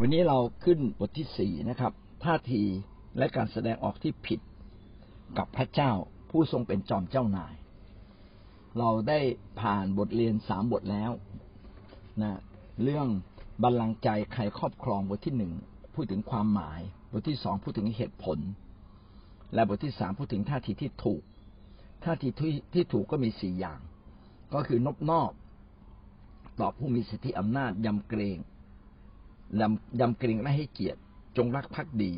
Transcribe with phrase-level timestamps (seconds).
[0.00, 1.92] วันนี้เราขึ้นบทที่สี่นะครับ
[2.24, 2.62] ท่าที
[3.18, 4.40] และการแสดงออกที่ผิด
[5.38, 5.92] กับพระเจ้า
[6.30, 7.54] ผู้ทรงเป็นจอมเจ้านาย
[8.78, 9.20] เราได้
[9.60, 11.10] ผ่านบทเรียนสามบทแล้ว
[12.22, 12.38] นะ
[12.82, 13.06] เรื่อง
[13.62, 15.52] บัลลังก์ใจใครครอบครองบทที่หนึ่ง
[15.94, 16.80] พูดถึงความหมาย
[17.12, 18.38] บทที่สองพูดถึงเหตุผล
[19.54, 21.22] และบทที่สามพูดถึงท่าทีที่ถูก
[22.04, 23.80] ท่าทีที่ที่ถูกก็มีสี่อย่าง
[24.54, 25.32] ก็คือนบนอบ
[26.60, 28.38] ต่อผู้มีสิทธิอำนาจยำเกรง
[29.60, 31.00] ยำยำเกรงและให้เกียรติ
[31.36, 32.12] จงรักภักดี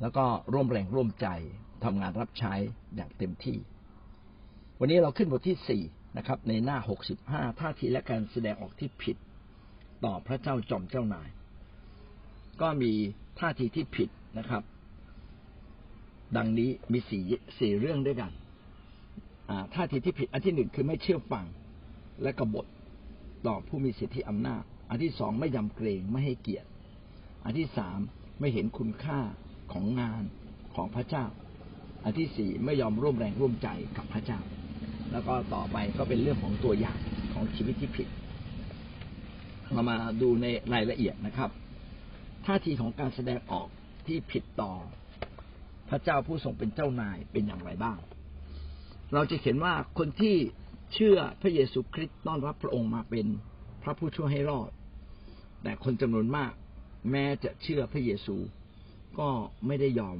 [0.00, 1.26] แล้วก็ร่วมแรงร่วมใจ
[1.84, 2.54] ทำงานรับใช้
[2.96, 3.58] อย่างเต็มที่
[4.78, 5.82] วันนี้เราขึ้นบทที่สี่
[6.16, 9.16] นะครับ ในหน้าหกสิบห้าท่าทีและการแสดงออกที่ผิด
[10.04, 11.28] ต่อพระเจ้าจอมเจ้านาย
[12.60, 12.92] ก็มี
[13.40, 14.62] ท่าทีที่ผิดนะครับ
[16.36, 17.22] ดังนี้มีสี่
[17.58, 18.32] สี่เรื่องด้วยกัน
[19.74, 21.44] ท่าทีที่ผิดอันที่หนึ่งคือไม่เชื่อฟัง
[22.22, 22.66] และกบฏ
[23.46, 26.68] ต่อผู้มีสิทธิอำนาจ อันที่สองไม่ยำเกรงไม่ให้เกียรติ
[27.44, 27.98] อันที่สาม
[28.40, 29.20] ไม่เห็นคุณค่า
[29.72, 30.22] ของงาน
[30.74, 31.24] ของพระเจ้า
[32.04, 34.40] อันที่สี่ไม่ยอมร่วมแรงร่วมใจกับพระเจ้า
[35.12, 36.98] แล้วก็ต่อไปก็เป็นเรื่องของตัวอย่าง
[37.32, 38.08] ของชีวิตที่ผิด
[39.72, 41.50] เรามาดูในรายละเอียดนะครับ
[42.46, 43.68] ท่าทีของการแสดงออก
[44.06, 44.72] ที่ผิดต่อ
[45.88, 47.98] พระเจ้าผู้ทรงเป็นเจ้านายเป็นอย่างไรบ้าง
[49.14, 50.36] เราจะเห็นว่าคนที่
[50.94, 53.26] เชื่อพระเยซูคริสต์ต้อนรับพระองค์มาเป็น
[53.82, 54.70] พระผู้ช่วยให้รอด
[55.66, 56.52] แต่คนจำนวนมาก
[57.10, 58.36] แม้จะเชื่อพระเยซู
[59.18, 59.28] ก็
[59.66, 60.18] ไม่ได้ยอม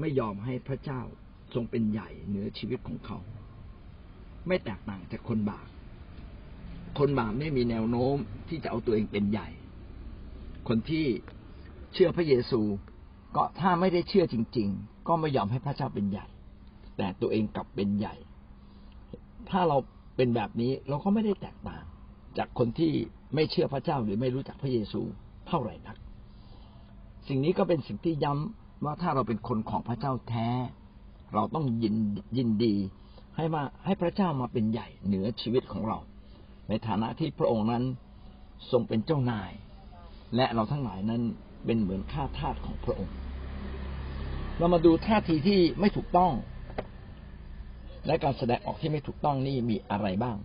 [0.00, 1.00] ไม่ยอมให้พระเจ้า
[1.54, 3.18] ทรงเป็นใหญ่เหนือชีวิตของเขา
[4.46, 5.66] ไม่แตกต่างจากคนบาป
[6.98, 8.16] คนบาปไม่มีแนวโน้ม
[8.48, 9.48] ที่จะเอาตัวเองเป็นใหญ่
[10.68, 11.06] คนที่
[11.92, 12.60] เชื่อพระเยซู
[13.36, 16.26] ก็ถ้าไม่ได้เชื่อจริง ๆ ก็ไม่ยอมให้พระเจ้าเป็นใหญ่
[16.96, 18.14] แต่ตัวเองกลับเป็นใหญ่
[19.50, 19.76] ถ้าเรา
[20.16, 21.84] เป็นแบบนี้เราก็ไม่ได้แตกต่าง
[22.38, 22.92] จากคนที่
[23.34, 25.02] ไม่เชื่อพระเจ้าหรือไม่รู้จักพระเยซู
[25.48, 25.96] เท่าไหร่นัก
[27.28, 30.48] สิ่งนี้ก็เป็นสิ่งที่ย้ำว่าถ้าเราเป็นคนของพระเจ้าแท้
[31.34, 31.96] เราต้องยิน
[32.36, 32.74] ยินดี
[33.36, 35.98] ให้มาให้พระเจ้ามาเป็นใหญ่เหนือชีวิตของเรา
[36.68, 37.84] ในฐานะที่พระองค์นั้น
[38.70, 39.52] ทรงเป็นเจ้านาย
[40.36, 41.22] และเราทั้งหลายนั้น
[41.64, 43.16] เป็นเหมือนข้าทาสของพระองค์
[44.58, 46.32] เรามาดูท่าทีที่ไม่ถูกต้อง
[48.06, 50.36] และการแสดงออกที่ไม่ถูกต้องนี่มีอะไรบ้าง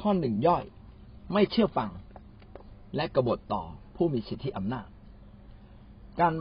[0.00, 0.64] ข้อหนึ่งย่อย
[1.32, 1.90] ไม่เชื่อฟัง
[2.96, 3.62] และกบฏต่อ
[3.96, 4.88] ผู้มีสิทธิอำนาจ
[6.20, 6.34] การ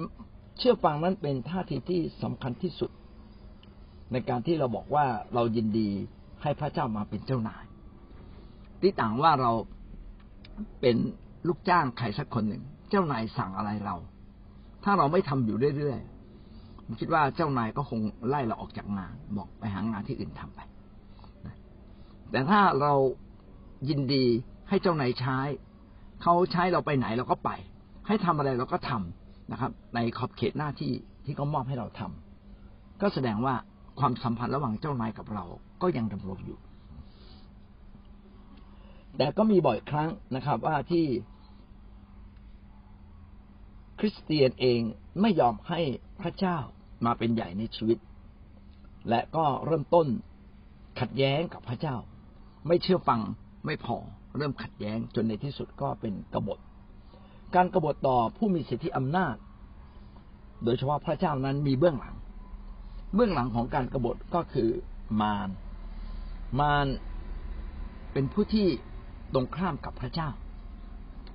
[0.58, 2.92] เชื่อฟังนั้นเป็นท่าทีที่สำคัญที่สุด
[4.12, 5.90] ในการที่เราบอกว่าเรายินดี
[6.42, 7.64] ให้พระเจ้ามาเป็นเจ้านาย
[8.82, 9.52] ที่ต่างว่าเรา
[10.82, 10.96] เป็น
[11.48, 13.96] ลูกจ้างใครสักคนหนึ่ง เจ้านายสั่งอะไรเรา
[14.84, 16.00] ถ้าเราไม่ทำอยู่เรื่อย
[16.86, 20.60] ผมคิดว่าเจ้านายก็คงไล่เราออกจากงานบอกไปหางานที่อื่นทำไป
[22.32, 22.94] แต่ถ้าเรา
[23.90, 24.26] ยินดี
[24.70, 25.38] ให้เจ้านายใช้
[26.22, 27.50] เขาใช้เราไปไหนเราก็ไป
[28.08, 30.94] ให้ทำอะไรเราก็ทำนะครับ ในขอบเขตหน้าที่
[31.26, 33.56] ที่เขามอบให้เราทำก็แสดงว่า
[34.00, 35.46] ความสัมพันธ์ระหว่างเจ้านายกับเรา
[35.82, 36.60] ก็ยังดำรงอยู่
[39.18, 41.06] แต่ก็มีบ่อยครั้งนะครับ ว่าที่
[44.00, 44.82] คริสเตียนเอง
[45.22, 45.80] ไม่ยอมให้
[46.22, 46.58] พระเจ้า
[47.06, 47.98] มาเป็นใหญ่ในชีวิต
[49.10, 50.08] และก็เริ่มต้น
[51.00, 51.96] ขัดแย้งกับพระเจ้า
[52.68, 53.22] ไม่เชื่อฟัง
[53.66, 53.98] ไม่พอ
[54.36, 56.60] เริ่มขัดแย้งจนในที่สุดก็เป็นกบฏ
[57.56, 59.36] การกรบฏต่อผู้มีสิทธิอำนาจ
[60.64, 62.16] โดยเฉพาะพระเจ้านั้นมีเบื้องหลัง
[63.16, 64.70] เบื้องหลังของการกรบฏก็คือ
[65.22, 65.50] มาร
[66.60, 66.88] มาร
[68.14, 68.68] เป็นผู้ที่
[69.34, 70.30] ตรงข้ามกับพระเจ้า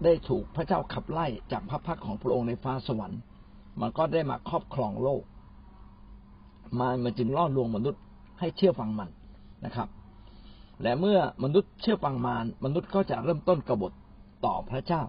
[0.04, 3.20] ได้ถูกพระเจ้าขับไล่จากพระพักของพระองค์ในฟ้าสวรรค์
[3.80, 5.22] มันก็ได้มาครอบครองโลก
[6.78, 8.02] มารมันจึงล่อลวงมนุษย์
[8.40, 9.08] ให้เชื่อฟังมัน
[9.64, 9.88] นะครับ
[10.82, 13.92] และเมื่อมนุษย์เชื่อฟังมารมนุษย์ก็จะเริ่มต้นกบฏ
[14.46, 15.02] ต่อพระเจ้า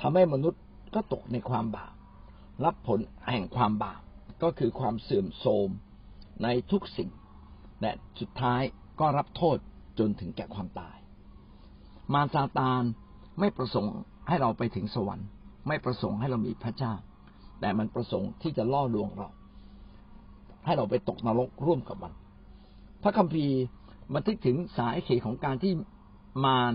[0.00, 0.60] ทำให้มนุษย์
[0.94, 1.94] ก็ตกในความบาป
[2.64, 3.00] รับผล
[3.32, 4.00] แห่งความบาป
[4.42, 5.68] ก็คือความเสื่อมโทรม
[6.42, 7.10] ในทุกสิ่ง
[7.80, 8.62] และสุดท้าย
[9.00, 9.56] ก็รับโทษ
[9.98, 10.96] จนถึงแก่ความตาย
[12.12, 12.82] มารซาตาน
[13.40, 13.96] ไม่ประสงค์
[14.28, 15.28] ให้เราไปถึงสวรรค์
[15.68, 16.94] ไม่ประสงค์ให้เรามีพระเจ้า
[17.60, 19.28] แต่มันประสงค์ที่จะล่อลวงเรา
[20.64, 22.12] ให้เราไปตกนรกร่วมกับมัน
[23.02, 23.56] พระคัมภีร์
[24.14, 25.72] บันทึกถึงสาเหตุของการที่
[26.44, 26.74] มาร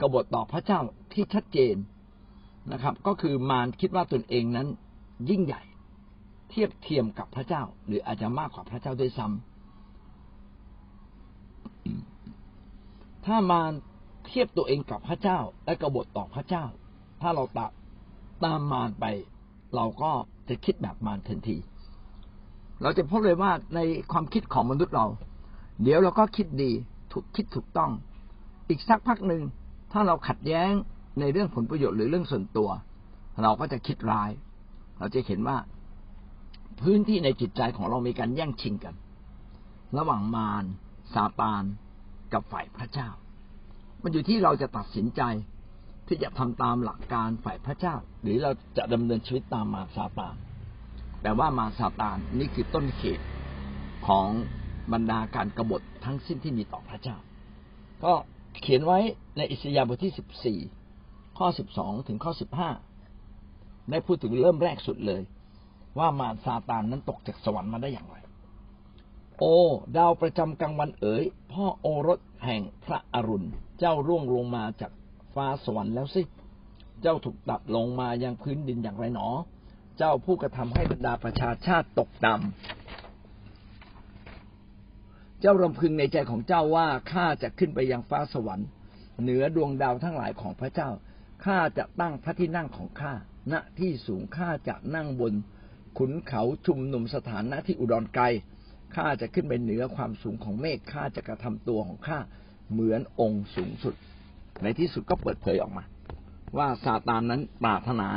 [0.00, 0.80] กบฏต่อพระเจ้า
[1.12, 1.74] ที่ชัดเจน
[2.72, 4.68] นะครับ ก็คือมารคิดว่าตนเองนั้น
[5.30, 5.62] ยิ่งใหญ่
[6.50, 9.36] เทียบเทียมกับพระเจ้า หรืออาจจะมากกว่าพระเจ้าด้วยซ้ำ
[13.26, 13.72] ถ้ามาร
[14.26, 16.64] เทียบตัวเองกับพระเจ้า และกบฏต่อพระเจ้า
[17.20, 17.70] ถ้าเราตาม
[18.44, 19.04] ตามมารไป
[19.76, 20.10] เราก็
[20.48, 21.56] จะคิดแบบมารทันที
[22.82, 23.80] เราจะพบเลยว่าใน
[24.12, 25.06] ความคิดของมนุษย์เรา
[25.82, 26.72] เดี๋ยวเราก็คิดดี
[27.12, 27.90] ถูกคิดถูกต้อง
[28.68, 29.42] อีกสักพักหนึ่ง
[29.92, 30.72] ถ้าเราขัดแย้ง
[31.20, 32.70] ในเรื่องผลประโยชน์หรือเรื่องส่วนตัว
[33.42, 34.30] เราก็จะคิดร้าย
[34.98, 35.58] เราจะเห็นว่า
[36.80, 38.94] พื้นที่ในจิตใจของเรามีการแย่งชิงกัน
[39.98, 40.64] ระหว่างมาร
[41.14, 41.62] ซาตาน
[42.32, 43.08] กับฝ่ายพระเจ้า
[44.02, 45.22] มันอยู่ที่เราจะตัดสินใจ
[46.06, 50.34] ที่จะทำตามหลักการฝ่ายพระเจ้า หรือเราจะดำเนินชีวิตตามมารซาตาน
[51.22, 53.26] แต่ว่ามารซาตานนี่คือต้นเหตุ
[54.06, 54.28] ของ
[54.92, 57.16] บรรดาการกบฏทั้งสิ้นที่มีต่อพระเจ้า
[58.04, 58.12] ก็
[58.60, 58.98] เขียนไว้
[59.36, 60.58] ในอิสยาห์บทที่สิบสี่
[61.38, 62.70] ข้อสิบสองถึงข้อสิบห้า
[63.90, 65.22] ได้พูดถึงเริ่มแรกสุดเลย
[65.98, 68.16] ว่ามารซาตานนั้นตกจากสวรรค์มาได้อย่างไร
[69.38, 69.44] โอ
[69.96, 73.48] ดาวประจำกลางวันเอ๋ย พ่อโอรสแห่งพระอรุณ
[73.78, 74.92] เจ้าร่วงลงมาจาก
[75.34, 76.22] ฟ้าสวรรค์แล้วสิ
[77.02, 79.28] เจ้าถูกตัดลงมายังพื้นดินอย่างไรหนอ
[79.98, 82.81] เจ้าผู้กระทำให้บรรดาประชาชาติตกต่ำ
[85.44, 88.68] เจ้ารำพึงในใจของเจ้าว่าข้าจะขึ้นไปยังฟ้าสวรรค์
[89.22, 90.90] เหนือดวงดาวทั้งหลายของพระเจ้า
[91.44, 93.12] ข้าจะตั้งพระที่นั่งของข้า
[93.52, 95.34] ณที่สูงข้าจะนั่งบน
[95.98, 98.24] ขุนเขาชุมนุมสถานณที่อุดรไกล
[98.94, 102.18] ข้าจะขึ้นไปเหนือความสูงของเมฆข้าจะกระทำตัวของข้า
[102.72, 103.94] เหมือนองค์สูงสุด
[104.62, 105.84] ในที่สุดก็เปิดเผยออกมา
[106.58, 108.08] ว่าซาตานนั้นปรารถนา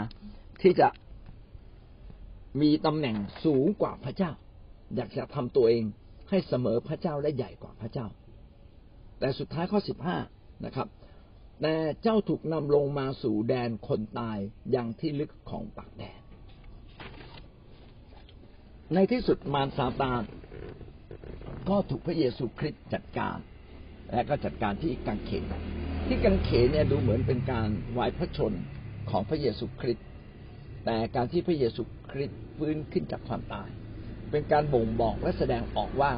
[0.62, 0.88] ที่จะ
[2.62, 4.32] มีตำแหน่งสูงกว่าพระเจ้า
[4.96, 5.86] อยากจะทำตัวเอง
[6.30, 8.08] ให้เสมอพระเจ้าและใหญ่กว่าพระเจ้า
[9.20, 10.18] แต่สุดท้ายข้อสิบห้า
[10.66, 10.88] นะครับ
[11.62, 14.38] แต่เจ้าถูกนำลงมาสู่แดนคนตาย
[14.72, 16.20] อย่างที่ลึกของปากแดน
[18.94, 20.22] ในที่สุดมารซาตาน
[21.70, 23.38] ก็ถูกพระเยซูคริสต์จัดการ
[24.12, 25.44] และก็จัดการที่กังเขน
[26.08, 28.54] ที่กังเขนเนี่ยดูเหมือนเป็นการวายพระชน
[29.10, 30.06] ของพระเยซูคริสต์
[30.86, 33.70] แต่การที่พระเยซูคริสต์ฟื้นขึ้นจากความตาย
[34.36, 36.12] เป็นการบ่งบอกและแสดงออกว่า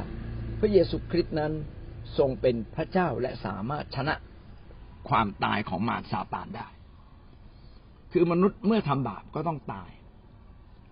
[0.60, 1.54] พระเยซูคริสต์นั้น
[2.18, 4.16] ทรงเป็นพระเจ้าและสามารถชนะ
[5.10, 6.68] ความตายของมารซาตานได้
[8.12, 9.92] คือมนุษย์เมื่อทำบาปก็ต้องตาย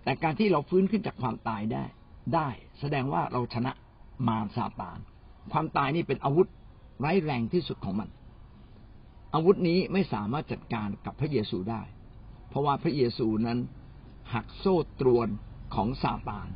[0.03, 1.85] แต่การที่เราฟื้นขึ้นจากความตายได้
[2.35, 2.49] ได้
[2.79, 3.71] แสดงว่าเราชนะ
[4.27, 4.97] มารซาตาน
[5.51, 6.47] ความตายนี่เป็นอาวุธ
[6.99, 8.09] ไร้แรงที่สุดของมัน
[9.33, 11.81] อาวุธนี้ไม่สามารถจัดการกับพระเยซูได้
[12.49, 13.59] เพราะว่าพระเยซูนั้น
[14.33, 15.27] หักโซ่ตรวน
[15.75, 16.49] ของซาตาน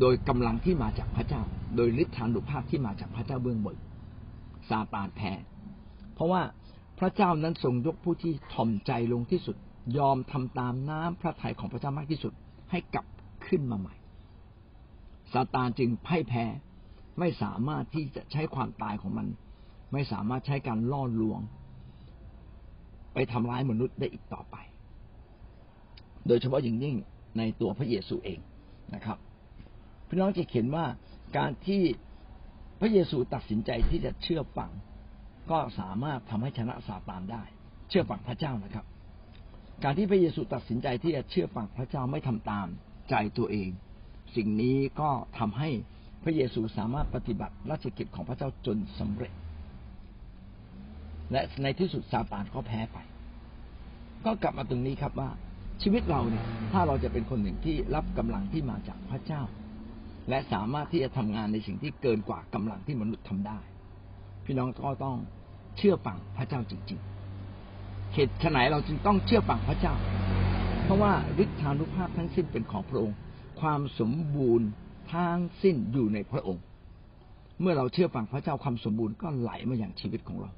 [0.00, 1.42] โดยกำลังที่มาจากพระเจ้า
[1.76, 3.76] โดยฤทธานุภาพที่มาจากพระเจ้าเบื้องบน
[4.68, 5.32] ซาตานแพ้
[6.14, 6.42] เพราะว่า
[6.98, 9.56] พระเจ้านั้นทรงยกผู้ที่ถ่อมใจลงที่สุด
[9.98, 12.32] ยอมทำตามน้ำพระทัยของพระเจ้ามากที่สุด
[12.70, 13.06] ให้กลับ
[13.46, 13.94] ขึ้นมาใหม่
[15.32, 16.44] ซาตานจึงพ่ายแพ้
[17.18, 19.26] ไม่สามารถที่จะใช้ความตายของมัน
[19.92, 21.40] ไม่สามารถใช้การล่อลวง
[23.14, 24.56] ไปทำร้ายมนุษย์ได้อีกต่อไป
[26.26, 26.96] โดยเฉพาะอย่างยิ่ง
[27.38, 28.40] ในตัวพระเยซูเอง
[28.94, 29.18] นะครับ
[30.14, 30.86] พี่น้องจะเห็นว่า
[31.38, 31.82] การที่
[32.80, 34.70] พระเยซูตัดสินใจที่จะเชื่อฟัง
[35.50, 37.42] ก็สามารถทำให้ชนะซาตานได้
[37.88, 38.84] เชื่อฟังพระเจ้านะครับ
[39.84, 42.66] การที่พระเยซูตัดสินใจที่จะเชื่อฟังพระเจ้าไม่ทำตาม
[43.10, 43.70] ใจตัวเอง
[44.36, 45.70] สิ่งนี้ก็ทำให้
[46.24, 49.32] พระเยซูสามารถปฏิบัติราชกิจของพระเจ้าจนสำเร็จ
[51.32, 52.98] และในที่สุดซาตานก็แพ้ไป
[54.24, 55.30] ก็กลับมาตรงนี้ครับว่า
[55.82, 59.42] ชีวิตเราเนี่ยถ้าเราจะเป็นคนหนึ่งที่รับกำลังที่มาจากพระเจ้า
[60.28, 63.58] และสามารถที่จะทำงานในสิ่งที่เกินกว่ากำลังที่มนุษย์ทำได้
[64.44, 65.16] พี่น้องก็ต้อง
[65.76, 67.00] เชื่อฟังพระเจ้าจริง
[67.56, 69.94] ๆ เหตุฉไหนเราจึงต้องเชื่อฟังพระเจ้า
[70.84, 73.16] เพราะว่าฤทธานุภาพทั้งสิ้นเป็นของพระองค์
[73.60, 74.68] ความสมบูรณ์
[75.12, 76.62] ทั้งสิ้นอยู่ในพระองค์
[77.60, 80.50] เมื่อเราเชื่อฟังพระเจ้าความสมบูรณ์ก็ไหลมาอย่างชีวิตของเรา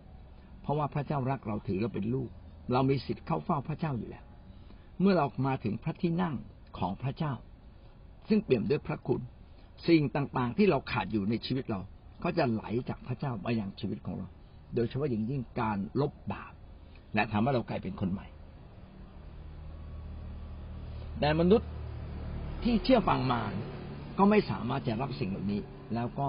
[0.63, 2.29] เพราะว่าพระเจ้ารักเราถือเราเป็นลูก
[2.73, 4.25] เรามีสิทธิ์เข้าเฝ้าพระเจ้าอยู่แล้ว
[5.01, 6.35] เมื่อเรามาถึงพระที่นั่ง
[6.79, 7.33] ของพระเจ้า
[8.29, 9.21] ซึ่งเปี่ยมด้วยพระคุณ
[9.89, 11.81] สิ่งต่างๆ ที่เราขาดอยู่ในชีวิตเรา
[12.25, 14.29] ก็จะไหลจากพระเจ้ามาอย่างชีวิตของเรา
[14.75, 16.53] โดยเฉพาะอย่างยิ่งการลบบาป
[17.15, 18.27] และทำให้เรากลายเป็นคนใหม่
[21.21, 21.71] แต่มนุษย์
[22.65, 23.41] ที่เชื่อฟังมา
[24.19, 25.61] ก็ไม่สามารถจะรับสิ่งเหล่านี้
[25.95, 26.29] แล้วก็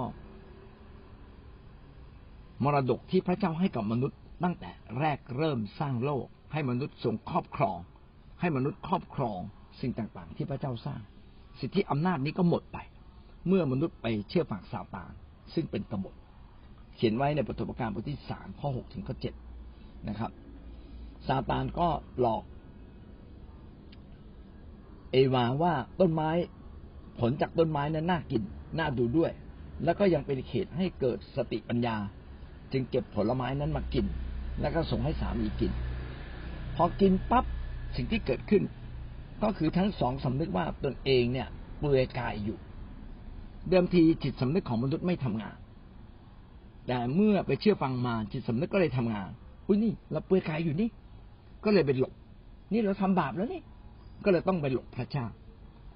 [2.64, 7.78] มรดกที่พระเจ้าให้กับมนุษย์ตั้งแต่แรกเริ่มสร้างโลก ให้มนุษย์ทรงครอบครอง
[8.40, 9.40] ให้มนุษย์ครอบครอง
[9.82, 11.02] สิ่งต่างๆ ที่พระเจ้าสร้าง
[11.60, 12.78] สิทธิอำนาจนี้ก็หมดไป
[13.48, 15.12] เมื่อมนุษย์ไปเชื่อฟังซาตาน
[15.54, 16.16] ซึ่งเป็นกบฏ
[16.96, 19.34] เขียนไว้ในปฐมกาลบทที่สามข้อหกถึงข้อเจ็ด
[20.10, 20.32] นะครับ
[21.28, 21.88] ซาตานก็
[22.20, 22.44] หลอก
[25.12, 26.30] เอวาว่าต้นไม้
[27.20, 28.42] ผลจากต้นไม้นั้นน่ากิน
[28.78, 29.32] น่าดูด้วย
[29.84, 31.96] แล้วก็ยังเป็นเขตให้เกิดสติปัญญา
[32.72, 34.06] จึงเก็บผลไม้นั้นมากิน
[34.62, 35.72] แล้วก็ส่งให้สามีกิน
[36.76, 37.46] พอกินปั๊บ
[37.96, 38.64] สิ่งที่เกิดขึ้น
[39.44, 41.48] ก็คือทั้งสองสำนึกว่าตนเองเนี่ย
[41.80, 42.58] เปลือยกายอยู่
[43.70, 45.56] เดิมทีจิตสำนึกของมนุษย์ไม่ทำงาน
[46.88, 49.30] แต่เมื่อไปเชื่อฟังมาจิตสำนึกก็เลยทำงาน
[49.68, 50.90] อุ้ยนี่เราเปื่อยกายอยู่นี่
[51.66, 52.14] ก็เลยเป็นหลบ
[52.74, 53.62] นี่เราทำบาปแล้วนี่
[54.24, 55.26] ก็เลยต้องไปหลบพระเจ้า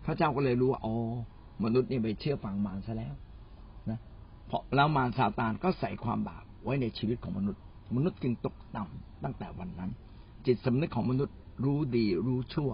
[0.06, 0.96] พระเจ้าก็เลยรู้ว่าอ๋อ
[1.64, 3.14] มนุษย์นี่ไปเชื่อฟังมารซะแล้ว
[3.90, 4.00] นะ
[4.48, 7.62] เพราะแล้วมารซาตานก็ใส่ความบาปไว้ในชีวิตของมนุษย์
[7.96, 9.92] มนุษย์จึงตกต่ำตั้งแต่วันนั้น
[10.46, 12.72] จิตสำนึกของมนุษย์รู้ดีรู้ชั่ว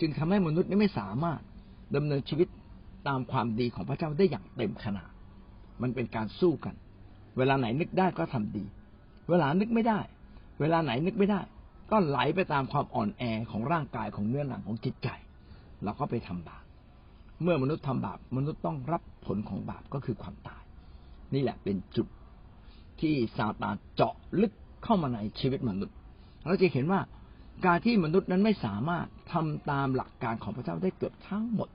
[0.00, 1.40] จึงทำให้มนุษย์นี่ไม่สามารถ
[1.96, 2.48] ดำเนินชีวิต
[3.08, 5.10] ตามความดีของพระเจ้าได้อย่างเต็มขนาด
[5.82, 6.74] มันเป็นการสู้กัน
[7.38, 8.64] เวลาไหนนึกได้ก็ทำดี
[9.30, 10.00] เวลานึกไม่ได้
[10.60, 11.40] เวลาไหนนึกไม่ได้
[11.90, 15.08] ก็ไหลไปตามความอ่อนแอของร่างกายของเนื้อหนังของจิตใจ
[15.84, 16.64] เราก็ไปทำบาป
[17.42, 20.62] เมื่อมนุษย์ทำบาปมนุษย์ต้องรับผลของบาปก็คือความตาย
[21.34, 22.06] นี่แหละเป็นจุด
[23.00, 24.52] ที่ซาตานเจาะลึก
[24.84, 25.94] เข้ามาในชีวิตมนุษย์
[26.46, 27.00] เราจะเห็นว่า
[27.66, 31.68] การที่มนุษย์นั้นไม่สามารถทำตามหลักการของพระเจ้าได้เกือบทั้งหมด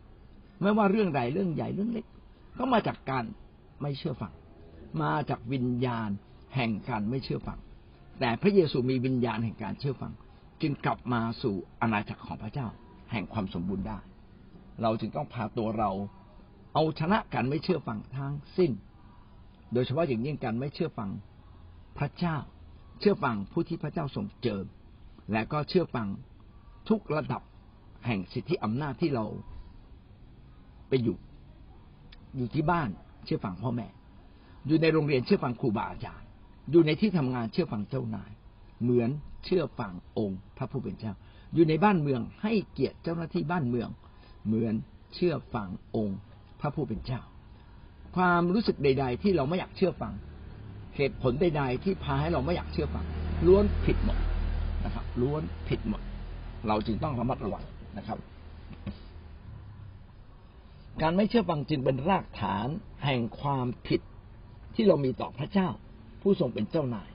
[0.62, 2.06] ไม่ว่าเรื่องใดเรื่องใหญ่เรื่องเล็ก
[2.58, 3.26] ก็มาจากการ
[3.82, 4.34] ไม่เชื่อฟัง
[5.02, 6.10] มาจากวิญญาณ
[6.56, 7.60] แห่งการไม่เชื่อฟัง
[8.20, 10.14] แต่พระเยซูมีวิญญาณแห่งการเชื่อฟัง
[10.62, 12.68] จึงกลับมาสู่อาณาจักรของพระเจ้า
[13.12, 14.00] แห่งความสมบูรณ์ได้
[14.82, 15.92] เราจึงต้องพาตัวเรา
[16.74, 18.72] เอาชนะการไม่เชื่อฟังทั้งสิ้น
[19.74, 21.10] โดยเฉพาะอย่างยิ่งการไม่เชื่อฟัง
[21.98, 22.38] พระเจ้า
[23.00, 24.66] เชื่อฟังผู้ที่พระเจ้าทรงเจิม
[25.32, 26.08] และก็เชื่อฟัง
[26.90, 27.42] ทุกระดับ
[28.06, 29.26] แห่งสิทธิอำนาจที่เรา
[31.04, 31.18] อยู่
[32.38, 32.90] อยู่ที่บ้าน
[33.26, 33.88] เชื่อฟังพ่อแม่
[34.68, 36.28] อยู่ในโรงเรียนเชื่อฟังครูบาอาจารย์
[36.72, 38.32] อยู่ในที่ทำงานเชื่อฟังเจ้านาย
[38.84, 39.10] เหมือน
[39.46, 41.14] เชื่อฟังองค์พระผู้เป็นเจ้า
[41.54, 43.90] อยู่ในบ้านเมืองให้เกียรติเจ้าหน้าที่บ้านเมือง
[44.46, 44.74] เหมือน
[45.16, 46.20] เชื่อฟังองค์
[46.60, 47.22] พระผู้เป็นเจ้า
[48.16, 50.14] ความรู้สึกใด ๆ ที่เราไม่อยากเชื่อฟัง
[50.96, 53.06] เหตุผลใด ๆ ที่พาให้เราไม่อยากเชื่อฟัง
[53.48, 54.18] ล้วนผิดหมด
[54.86, 56.02] นะครับ ล้วนผิดหมด
[56.68, 57.64] เราจึงต้องระมัดระวัง
[57.98, 58.18] นะครับ
[61.02, 62.68] การไม่เชื่อฟังจึงเป็นรากฐาน
[63.06, 64.02] แห่งความผิด
[64.76, 65.70] ที่เรามีต่อพระเจ้า
[66.22, 67.10] ผู้ทรงเป็นเจ้านาย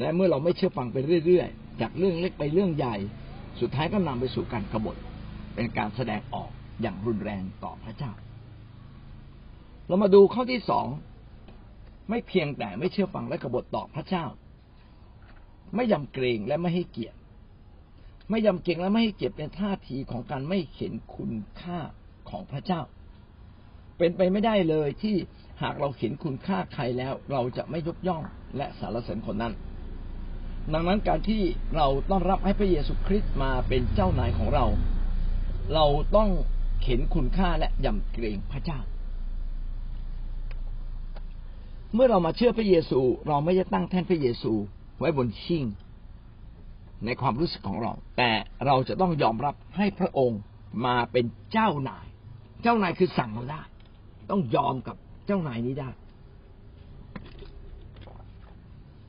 [0.00, 0.96] และเมื่อเราไม่เชื่อฟังไป
[1.26, 2.96] เรื่อยๆ จากเรื่องเล็กไปเรื่องใหญ่
[3.60, 4.96] สุดท้ายก็นำไปสู่การกบฏ
[5.54, 6.50] เป็นการแสดงออก
[6.82, 8.12] อย่างรุนแรงต่อพระเจ้า
[9.86, 10.86] เรามาดูข้อที่สอง
[12.10, 14.24] ไม่เพียงแต่ไม่เชื่อฟังและกบฏต่อพระเจ้า
[15.74, 17.18] ไม่ยำเกรงและไม่ให้เกียรติ
[18.30, 21.78] ไม่ยำเกรงและไม่ให้เกียรติเป็นท่าทีของการไม่เห็นคุณค่า
[22.30, 22.80] ของพระเจ้า
[23.98, 25.16] เป็นไปไม่ได้เลยที่
[25.62, 28.22] หากเราเห็นคุณค่าใครแล้ว เราจะไม่ยกย่อง
[28.56, 29.54] และสารเสริญคนนั้น
[30.72, 31.42] ดังนั้นการที่
[31.76, 34.66] เราต้อนรับให้พระเยซูคริสต์มาเป็นเจ้านายของเรา
[35.74, 36.30] เราต้อง
[36.84, 38.80] เห็นคุณค่าและยำเกรงพระเจ้า
[41.94, 44.52] เมื่อเรามาเชื่อพระเยซู เราไม่ได้ตั้งแท่นพระเยซู
[44.98, 45.64] ไว้บนชิง
[47.04, 48.30] ในความรู้สึกของเรา แต่
[48.66, 50.40] เราจะต้องยอมรับให้พระองค์
[50.86, 52.06] มาเป็นเจ้านาย
[52.62, 53.60] เจ้านายคือสั่งเราได้
[54.30, 55.90] ต้องยอมกับเจ้านายนี้ได้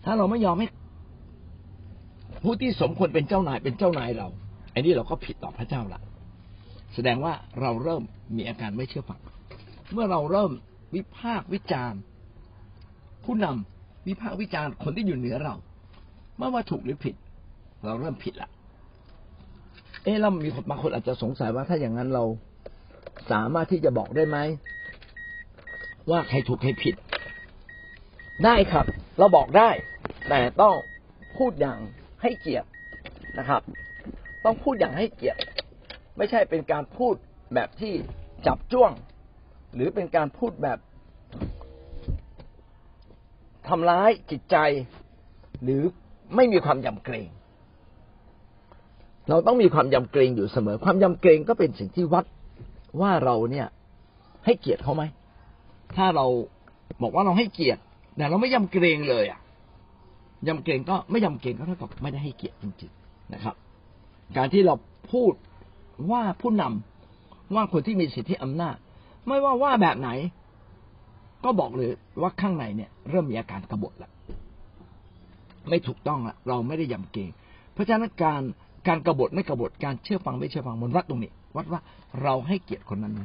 [0.05, 0.67] ถ้าเราไม่ยอมให้
[2.43, 4.27] ผู้ที่สมควรเป็นเจ้านายเป็นเจ้านายเรา
[4.74, 6.01] อันนี้เราก็ผิดต่อพระเจ้าละ
[6.93, 8.03] แสดงว่าเราเริ่ม
[8.36, 9.20] มีอาการไม่เชื่อฟัง
[9.93, 10.51] เมื่อเราเริ่ม
[10.96, 12.00] วิพากษ์วิจารณ์
[13.24, 15.55] ผู้นำวิพากษ์วิจารณ์คนที่อยู่เหนือเรา
[16.38, 17.15] ไม่ว่าถูกหรือผิด
[17.86, 18.50] เราเริ่มผิดละ
[20.03, 22.24] เอ๊ะเรามีคนบางคนอาจจะสงสัยว่าถ้าอย่างนั้นเรา
[23.32, 24.38] สามารถที่จะบอกได้ไหม
[26.10, 26.96] ว่าใครถูกใครผิด
[28.46, 28.86] ได้ครับ
[29.20, 29.70] เราบอกได้
[30.30, 30.75] แต่ต้อง
[31.38, 31.78] พูดอย่าง
[32.22, 32.68] ให้เกียรติ
[33.40, 33.62] นะครับ
[34.46, 35.40] ต้องพูดอย่างให้เกียรติ
[36.18, 37.16] ไม่ใช่เป็นการพูด
[37.54, 37.94] แบบที่
[38.48, 38.92] จับจ้วง
[39.75, 40.80] หรือเป็นการพูดแบบ
[43.68, 44.58] ทำร้ายจิตใจ
[45.63, 45.82] หรือ
[46.36, 47.30] ไม่มีความยำเกรง
[49.30, 52.25] เราต้องมีความยำเกรงอยู่เสมอ ความยำเกรงก็เป็นสิ่งที่วัด
[53.00, 53.68] ว่าเราเนี่ย
[54.46, 55.04] ให้เกียรติเขาไหม
[55.96, 56.26] ถ้าเรา
[57.02, 57.82] บอกว่าเราให้เกียรติ
[58.18, 59.40] แต่เราไม่ยำเกรงเลยอะ
[60.48, 63.56] ยำเกรงก็ไม่ยำเกรงก็เท่ากับไม่ได้ให้เกียรติจริงๆนะครับ
[64.38, 64.76] การที่เรา
[65.12, 65.34] พูด
[66.12, 68.76] ว่าผู้นำว่าคนที่มีสิทธิอำนาจ
[69.28, 70.10] ไม่ว่าว่าแบบไหน
[71.44, 71.90] ก็บอกเลย
[72.22, 74.12] ว่าข้างในเนี่ย เริ่มมีอาการกบฏแล้ว
[75.70, 77.32] ไม่ถูกต้องละเราไม่ได้ยำเกรง
[77.74, 78.42] เพราะฉะนั้นการ
[78.88, 81.81] การกรบฏไม่กรบฏการเชื่อฟังไม่เชื่อฟังมันวัดตรงนี้ วัดว่า
[82.24, 83.24] เราให้เกียรติคนนั้นไหม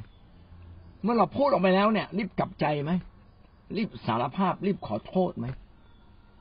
[1.02, 2.92] เมื่อเราพูดออกไปแล้วเนี่ย รีบกลับใจไหม
[3.76, 5.46] รีบสารภาพ รีบขอโทษไหม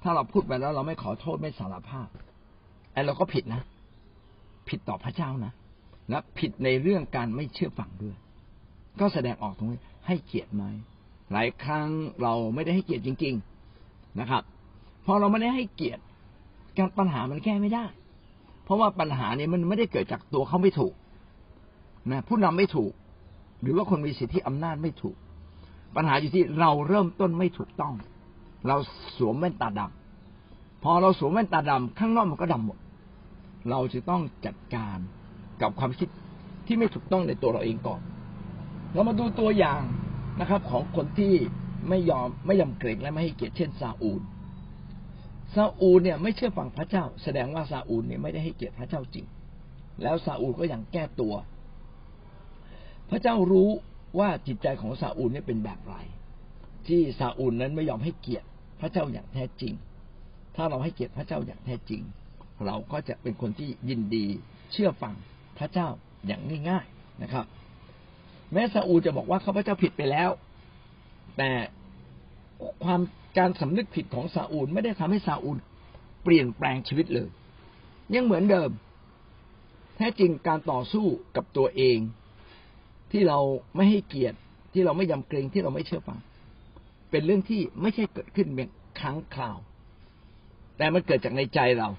[0.04, 2.08] ถ้าเราพูดไปแล้ว เราไม่ขอโทษไม่สารภาพ
[2.94, 3.62] ไอ้เราก็ผิดนะ
[4.70, 5.54] ผิดต่อพระเจ้านะ
[6.10, 8.16] และผิดในเรื่องการไม่เชื่อฟังด้วย
[9.00, 10.64] ก็แสดงออกตรงนี้ให้เกียรติไหม
[11.32, 11.90] หลายครั้ง
[12.22, 13.36] เราไม่ได้ให้เกียรติจริง
[13.78, 14.44] ๆนะครับ
[15.06, 16.02] พอเราไม่ได้ให้เกียรติ
[16.78, 17.86] การปัญหามันแก้ไม่ได้
[18.64, 20.94] เพราะว่าปัญหาเนี่ยมันไม่ได้เกิดจากตัวเขาไม่ถูก
[22.12, 22.92] นะผู้นำไม่ถูก
[23.62, 25.16] หรือว่าคนมีสิทธิอำนาจไม่ถูก
[25.96, 27.94] ปัญหาอยู่ที่เราเริ่มต้นไม่ถูกต้อง
[28.68, 28.78] เรา
[29.18, 32.78] สวมแว่นตาดำพอเราสวมแว่นตาดำข้างนอกมันก็ดำหมด
[33.70, 34.98] เราจะต้องจัดการ
[35.62, 36.10] กับความคิด
[36.66, 38.02] ที่ไม่ถูกต้องในตัวเราเองก่อน
[38.94, 39.82] เรามาดูตัวอย่าง
[40.40, 41.34] นะครับ ของคนที่
[41.90, 44.22] ไม่ยอมไม่ยำเกรงและไม่ให้เกียรติเช่นซาอูล
[45.56, 49.26] ซาอูลเนี่ยไม่เชื่อฟังพระเจ้า แสดงว่าซาอูลเนี่ยไม่ได้ให้เกียรติพระเจ้าจริง
[50.02, 51.34] แล้วซาอูลก็ยังแก้ตัว
[53.10, 53.70] พระเจ้ารู้
[54.20, 55.96] ว่าจิตใจของซาอูลเนี่ยเป็นแบบไร
[56.88, 58.48] ที่ซาอูลนั้นไม่ยอมให้เกียรติ
[58.82, 59.74] พระเจ้าอย่างแท้จริง
[60.56, 62.02] ถ้าเราให้เกียรติพระเจ้าอย่างแท้จริง
[62.66, 64.26] เราก็จะเป็นคนที่ยินดี
[64.72, 65.14] เชื่อฟัง
[65.58, 65.88] พระเจ้า
[66.28, 67.46] อย่างง่ายๆนะครับ
[68.54, 70.30] แม้ซาอูลจะบอกว่าข้าพเจ้าผิดไปแล้ว
[71.38, 71.52] แต่
[72.84, 73.02] ความ
[73.38, 75.58] การสำนึกผิดของซาอูลไม่ได้ทำให้ซาอูล
[76.24, 77.30] เปลี่ยนแปลงชีวิตเลย
[78.14, 78.70] ยังเหมือนเดิม
[79.98, 81.98] แท้จริงการต่อสู้กับตัวเอง
[83.12, 83.40] ที่เรา
[83.76, 84.38] ไม่ให้เกียรติ
[84.74, 86.20] ที่เราไม่ยำเกรงที่เราไม่เชื่อฟัง
[87.12, 88.70] เป็นเรื่องที่ไม่ใช่เกิดขึ้นเพียง
[89.00, 89.58] ครั้งคราว
[90.78, 91.90] แต่มันเกิดจากในใจเรา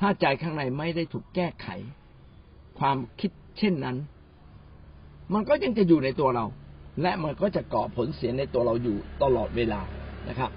[0.00, 1.68] ถ้าใจข้างในไม่ได้ถูกแก้ไข
[2.78, 3.96] ความคิดเช่นนั้น
[5.32, 6.44] มันก็ยังจะอยู่ในตัวเรา
[7.02, 9.80] และมันก็จะก่อผลเสียในตัวเราอยู่ตลอดเวลา
[10.28, 10.50] นะครับ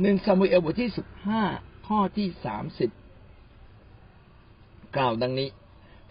[0.00, 1.42] หนึ่งซามูเอลบทที่สิบห้า
[1.86, 2.90] ข้อที่สามสิบ
[4.96, 5.48] กล่าวดังนี้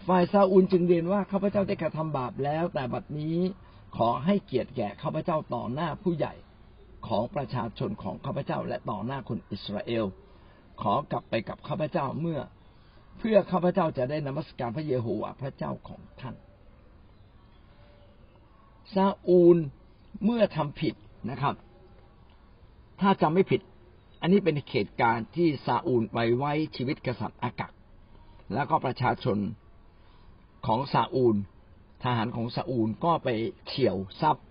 [0.08, 3.38] ฝ่ายซาอูลจึงเรียนว่าข้าพเจ้าได้กระทำบาปแล้ว แต่บัดนี้
[3.96, 6.34] ขอให้เกียรติแก่ข้าพเจ้าต่อหน้าผู้ใหญ่
[7.06, 10.04] ของประชาชนของข้าพเจ้าและต่อหน้าคนอิสราเอล
[10.82, 12.40] ขอกลับไปกับข้าพเจ้าเมื่อ
[13.18, 16.34] เพื่อข้าพเจ้าจะได้นมัสการพระเยโฮวาห์พระเจ้าของท่าน
[18.94, 19.56] ซาอูล
[20.24, 20.94] เมื่อทำผิด
[21.30, 21.54] นะครับ
[23.00, 23.60] ถ้าจำไม่ผิด
[24.20, 27.72] อันนี้เป็นเหตุการณ์ที่ซาอูลไปไว้ชีวิตกษัตริย์อากัก
[28.54, 29.38] แล้วก็ประชาชน
[30.66, 31.36] ของซาอูล
[32.02, 33.28] ทหารของซาอูลก็ไป
[33.66, 34.44] เฉี่ยวทรัพย์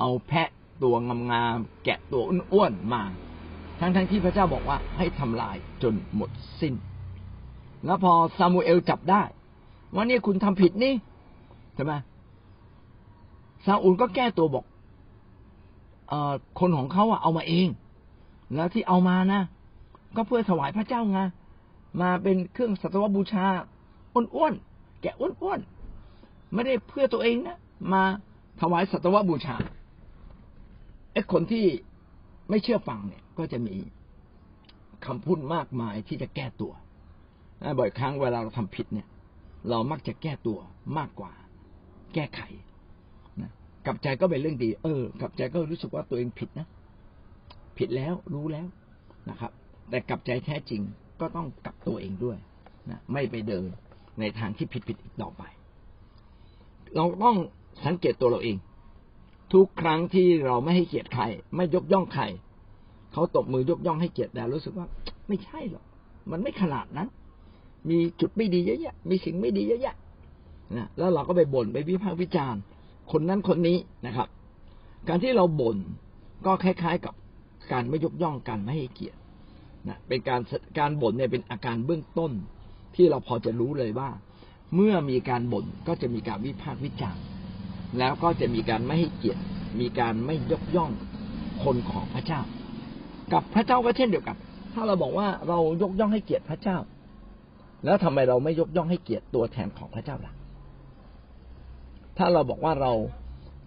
[0.00, 0.48] เอาแพะ
[0.82, 0.94] ตัว
[1.32, 2.22] งามๆแกะตัว
[2.52, 3.02] อ้วนๆมา
[3.78, 6.30] ทั้งๆที่พระเจ้าบอกว่าให้ทำลายจนหมด
[6.60, 6.74] สิ้น
[7.86, 9.22] แล้วพอซามูเอลจับได้
[9.94, 10.94] ว่านี่คุณทำผิดนี่
[11.74, 11.92] ใช่ไหม
[13.66, 14.64] ซาอูลก็แก้ตัวบอก
[16.08, 17.68] เออคนของเขาอะเอามาเอง
[18.54, 19.42] แล้วที่เอามานะ
[20.16, 21.20] ก็เพื่อถวายพระเจ้าไง
[22.00, 23.46] มาเป็นเครื่องสัตวบูชา
[24.14, 24.71] อ้วนๆ
[25.02, 27.58] แกะอ้วนๆไม่ได้เพื่อตัวเองนะ
[27.92, 28.02] มา
[28.60, 29.56] ถวายสัตวบูชา
[31.12, 31.64] ไอ้คนที่
[32.50, 33.76] ไม่เชื่อฟังเนี่ย ก็จะมี
[35.06, 36.72] คำพูดมากมายที่จะแก้ตัว
[37.78, 39.08] บ่อยครั้งเวลาเราทำผิดเนี่ย
[39.70, 40.58] เรามักจะแก้ตัว
[40.98, 41.32] มากกว่า
[42.14, 42.40] แก้ไข
[43.42, 43.52] นะ
[43.86, 46.66] กับใจก็เป็นเรื่องดี เออ กับใจก็รู้สึกว่าตัวเองผิดนะ
[47.78, 48.66] ผิดแล้วรู้แล้ว
[49.30, 49.52] นะครับ
[49.90, 50.82] แต่กับใจแท้จริง
[51.20, 52.38] ก็ต้องกลับตัวเองด้วย
[52.90, 53.68] นะไม่ไปเดิน
[54.20, 55.42] ในทางที่ผิดผิดอีกต่อไป
[56.94, 57.36] เราต้อง
[57.86, 58.56] สังเกตตัวเราเอง
[59.52, 61.24] ทุกครั้งที่เราไม่ให้เกียรติใคร
[61.56, 62.24] ไม่ยกย่องใคร
[63.12, 64.86] เขาตบมือยกย่องให้เกียรติแต่รู้สึกว่า
[65.28, 65.84] ไม่ใช่หรอก
[66.30, 67.08] มันไม่ขนาดนั้น
[67.90, 69.96] มีจุดไม่ดีเยอะแยะมีสิ่งไม่ดีเยอะแยะ
[70.76, 72.60] นะแล้วเราก็ไปบ่นไปวิพากษ์วิจารณ์
[73.12, 74.28] คนนั้นคนนี้นะครับ
[75.08, 75.78] การที่เราบ่น
[76.46, 77.14] ก็คล้ายๆกับ
[77.72, 79.18] การไม่ยกย่องกันไม่ให้เกียรติ
[79.88, 80.40] นะเป็นการ
[80.78, 82.32] การบ่นเนี่ยเป็นอาการเบื้องต้น
[82.94, 84.10] ที่เราพอจะรู้เลยว่า
[84.74, 87.22] เมื่อมีการบ่นก็จะมีการวิพากษ์วิจารณ์
[87.98, 89.42] แล้วก็จะมีการไม่ให้เกียรติ
[89.80, 90.90] มีการไม่ยกย่อง
[91.62, 92.40] คนของพระเจ้า
[93.32, 94.36] กับพระเจ้าก็เช่นเดียวกัน
[94.72, 96.76] ถ้าเราบอกว่าเรายกย่องให้เกียรติพระเจ้า
[97.84, 100.32] แล้วทำไมเราไม่ยกย่องให้เกียรติตัวแทนของพระเจ้าล่ะ
[102.18, 102.92] ถ้าเราบอกว่าเรา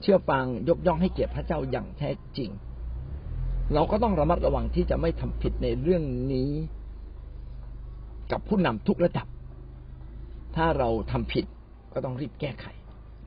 [0.02, 2.50] เชื่อฟังยกย่องให้เกียรติพระเจ้าอย่างแท้จริง
[3.74, 6.50] เราก็ต้องระมัดระวังที่จะไม่ทำผิดในเรื่องนี้
[8.32, 9.28] กับผู้นำทุกระดับ
[10.56, 11.46] ถ้าเราทำผิด
[11.94, 12.66] ก็ต้องรีบแก้ไข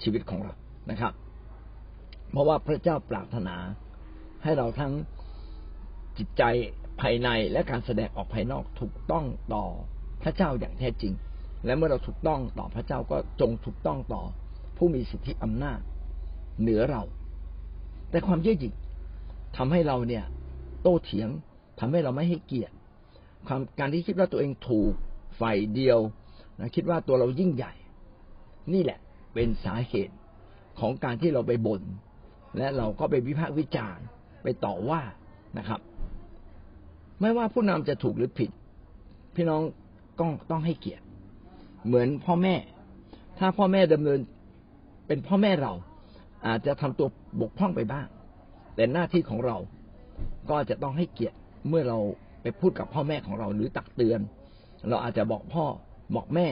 [0.03, 0.53] ชีวิตของเรา
[0.91, 1.13] นะครับ
[2.31, 3.57] เพราะว่าพระเจ้าปรารถนา
[4.43, 4.93] ให้เราทั้ง
[6.19, 6.43] จิตใจ
[7.01, 9.65] ภายในและการแสดงออกภายนอกถูกต้องต่อ
[10.23, 11.13] พระเจ้าอย่างแท้จริง
[11.67, 14.23] และเมื่อเราถูกต้องต่อพระเจ้าก็จงถูกต้องต่อ
[14.77, 15.81] ผู้มีสิทธิอำนาจ
[16.61, 17.03] เหนือเรา
[18.11, 18.75] แต่ความเย่อหยิ่ง
[19.57, 20.25] ทำให้เราเนี่ย
[20.83, 21.29] โต้เถียง
[21.81, 22.75] ทำให้เราไม่ให้เกียรติ
[23.49, 24.93] ความการที่คิดว่าตัวเองถูก
[25.41, 25.99] ฝ่ายเดียว
[26.61, 27.73] นะคิดว่าตัวเรายิ่งใหญ่
[28.73, 28.99] นี่แหละ
[29.35, 30.15] เป็นสาเหตุ
[30.81, 31.83] ของการที่เราไปบน่น
[32.57, 34.05] และเราก็ไปวิพากษ์วิจารณ์
[34.43, 35.01] ไปต่อว่า
[35.59, 35.81] นะครับ
[37.21, 38.51] ไม่ว่าผู้นำจะถูกหรือผิด
[39.35, 39.63] พี่น้อง
[40.21, 41.05] ต้องต้องให้เกียรติ
[41.87, 42.55] เหมือนพ่อแม่
[43.39, 44.21] ถ้าพ่อแม่ดำเนิน
[45.07, 45.73] เป็นพ่อแม่เรา
[46.47, 47.09] อาจจะทำตัว
[47.41, 48.07] บกพร่องไปบ้าง
[48.75, 49.57] แต่หน้าที่ของเรา
[50.51, 51.37] ก็จะต้องให้เกียรติ
[51.69, 51.99] เมื่อเรา
[52.43, 54.21] ไปพูดกับพ่อแม่ของเราหรือตักเตือน
[54.89, 55.65] เราอาจจะบอกพ่อ
[56.15, 56.47] บอกแม่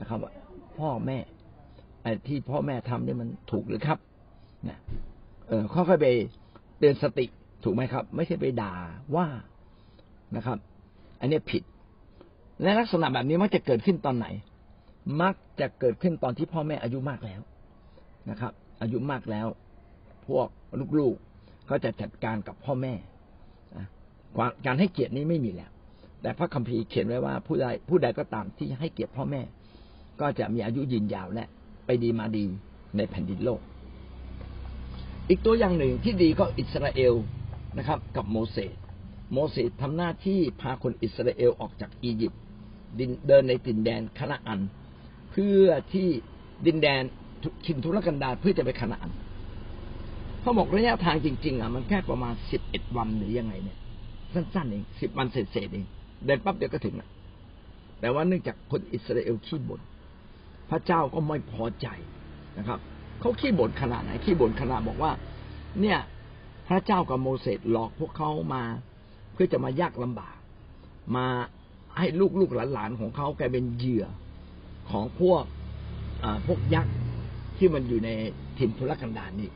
[0.00, 0.32] นะครับว่า
[0.78, 1.18] พ่อแม่
[2.02, 3.98] ไอ้ที่พ่อแม่ทำนี่มันถูกหรือครับ
[4.68, 4.78] นะ
[5.48, 6.06] เออค่อยๆไป
[6.78, 7.26] เตือนสติ
[7.64, 8.74] ถูกไหมครับ ไม่ใช่ไปด่า
[9.16, 9.26] ว่า
[10.36, 10.58] นะครับ
[11.20, 11.62] อันนี้ผิด
[12.62, 14.26] และลักษณะแบบนี้มักจะเกิดขึ้นตอนไหน
[15.22, 17.40] มักจะเกิดขึ้นตอนที่พ่อแม่อายุมากแล้ว
[18.30, 19.46] นะครับ อายุมากแล้ว
[20.26, 20.48] พวก
[20.98, 22.94] ลูกๆก็จะจัดการกับพ่อแม่
[24.66, 25.70] การให้เกียรตินี้ไม่มีแล้ว
[26.22, 29.42] แต่พระคัมภีร์เขียนไว้ว่าผู้ใดผู้ใดก็ตามที่ให้เกียรติพ่อแม่
[30.20, 31.46] ก็จะมีอายุยืนยาวและ
[31.86, 32.44] ไปดีมาดี
[32.96, 33.60] ในแผ่นดินโลก
[35.28, 37.14] อีกตัวอย่างหนึ่งที่ดีก็อิสราเอล
[37.78, 38.74] นะครับ กับโมเสส
[39.32, 42.40] โมเสสทำหน้าที่พาคนอิสราเอลออกจากอียิปต์
[43.28, 44.60] เดินในดินแดนคณาอัน
[45.30, 46.08] เพื่อที่
[46.66, 47.02] ดินแดน
[47.66, 49.12] ชินทุรกันดารเพื่อจะไปคณาอัน
[50.40, 53.78] เขาบอกระยะทางจริง ๆอะมันแค่ประมาณสิบเอ็ดวันหรือยังไงเนี่ย
[54.36, 55.86] สั้นๆเองสิบวันเศษๆเอง
[56.24, 57.08] เดินปั๊บเดียวก็ถึงละ
[58.00, 59.80] แต่ว่าเนื่องจากคนอิสราเอลขี้บ่น
[60.70, 61.86] พระเจ้าก็ไม่พอใจ
[62.58, 62.78] นะครับ
[63.20, 65.12] เขาขี้บ่นขนาดไหนขี้บ่นขนาดบอกว่า
[65.80, 65.98] เนี่ย
[66.68, 68.62] พระเจ้ากับโมเสสหลอกพวกเขามา
[69.32, 70.36] เพื่อจะมายากลำบาก
[71.16, 71.26] มา
[71.98, 74.06] ให้ลูกลูกหลานๆของเขากลายเป็นเหยื่อ
[74.90, 75.42] ของพวก
[76.46, 76.94] พวกยักษ์
[77.56, 78.10] ที่มันอยู่ใน
[78.58, 79.50] ถิ่นทุรกันดารนี่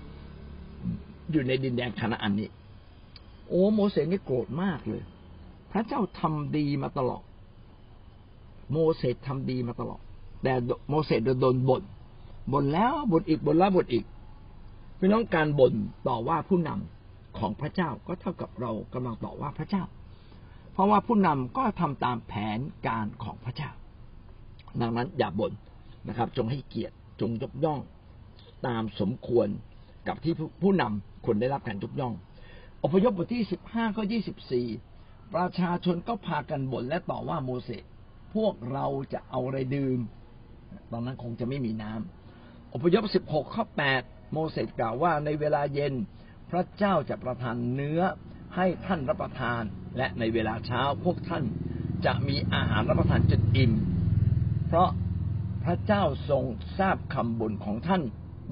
[1.32, 2.48] อยู่ในดินแดนคานาอันนี้
[3.50, 5.02] โอ้โมเสสนี่โกรธมากเลย
[5.72, 7.22] พระเจ้าทำดีมาตลอด
[8.72, 10.00] โมเสสทำดีมาตลอด
[10.42, 10.52] แต่
[10.88, 11.82] โมเสสโดนบ่น
[12.52, 14.04] บ่นแล้วบ่นอีกบ่นแล้วบ่นอีก
[14.98, 15.74] พี่น้องการบ่น
[16.08, 19.84] ต่อว่าผู้นำของพระเจ้าก็เท่ากับเรากำลังต่อว่าพระเจ้า
[20.72, 23.70] เพราะว่าผู้นำก็ทำตามแผนการของพระเจ้า
[24.80, 25.52] ดังนั้นอย่าบ่น
[26.08, 27.80] นะครับ จงให้เกียรติจงยกย่อง
[28.66, 29.48] ตามสมควร
[30.08, 32.14] กับที่ผู้นำควรได้รับการยกย่อง
[32.84, 34.66] อพยพบทที่สิบห้าข้อยี่สิบสี่
[35.34, 37.84] ประชาชนก็พากันบ่นและต่อว่าโมเสส
[38.34, 39.98] พวกเราจะเอาอะไรดื่ม
[40.92, 45.94] ตอนนั้นคงจะไม่มีน้ำอพยพสิบหกข้อแปดโมเสสกล่าวว่าในเวลาเย็น
[46.50, 48.00] พระเจ้าจะประทานเนื้อ
[48.56, 49.62] ให้ท่านรับประทาน
[49.96, 51.44] และในเวลาเช้าพวกท่าน
[52.06, 53.72] จะมีอาหารรับประทานจนอิ่ม
[54.66, 54.90] เพราะ
[55.64, 56.44] พระเจ้าทรง
[56.78, 58.02] ทราบคำบ่นของท่าน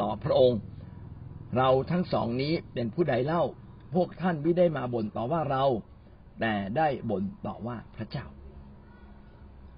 [0.00, 0.60] ต่อพระองค์
[1.56, 3.44] เราทั้งสองนี้เป็นผู้ใดเล่า
[3.94, 5.64] พวกท่านไม่ได้มาบ่นต่อว่าเรา
[6.40, 8.26] แต่ได้บ่นต่อว่าพระเจ้า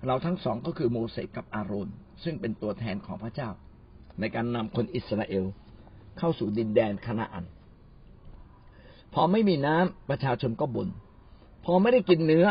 [0.07, 1.89] เราทั้งสองก็คือโมเสสกับอาโรน
[2.25, 3.51] ซึ่งเป็นตัวแทนของพระเจ้า
[4.21, 5.45] ในการนำคนอิสราเอล
[6.19, 7.45] เข้าสู่ดินแดนคณาอัน
[9.15, 10.89] พอไม่มีน้ำประชาชนก็บน่น
[11.65, 12.47] พอไม่ได้กินเนื้อ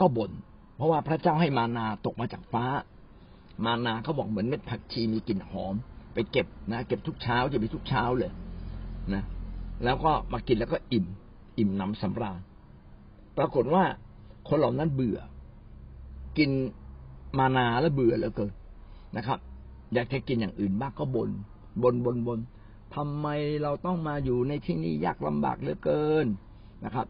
[0.00, 0.32] ก็บน่น
[0.76, 2.64] เพราะว่าพระเจ้าให้มานาตกมาจากฟ้า
[3.64, 5.74] มานาเขาบอกเหมือนเม็ดผักชีมีกลิ่นหอม
[6.14, 8.30] ไปเก็บนะ เก็บทุกเช้าจะมีทุกเช้าเลย
[9.14, 9.22] นะ
[9.84, 11.06] แล้วก็มากินแล้วก็อิ่ม
[11.58, 12.40] อิ่มน้ำสำราญ
[13.36, 13.84] ปรากฏว่า
[14.48, 15.18] คนเหล่านั้นเบื่อ
[16.38, 16.50] กิน
[17.38, 18.52] มานาแล้วเบื่อเหลือเกิน
[19.16, 19.38] นะครับ
[19.94, 21.30] อยากจะกินอย่างอื่นบ้างก็บน
[21.82, 22.38] บนบนบน
[22.94, 23.26] ทำไม
[23.62, 26.26] เราต้องมาอยู่ในที่นี้ยากลำบากเหลือเกิน
[26.84, 27.06] นะครับ